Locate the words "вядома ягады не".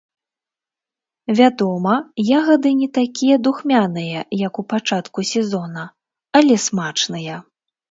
1.39-2.87